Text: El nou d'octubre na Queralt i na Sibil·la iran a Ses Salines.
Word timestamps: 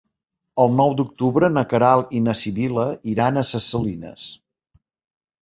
El 0.61 0.71
nou 0.77 0.95
d'octubre 1.01 1.49
na 1.57 1.63
Queralt 1.73 2.15
i 2.21 2.23
na 2.29 2.35
Sibil·la 2.41 2.87
iran 3.13 3.39
a 3.39 3.45
Ses 3.53 3.69
Salines. 3.75 4.27